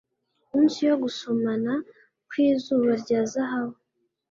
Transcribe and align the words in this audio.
munsi 0.49 0.79
yo 0.89 0.95
gusomana 1.03 1.73
kwizuba 2.29 2.89
rya 3.01 3.19
zahabu 3.31 3.77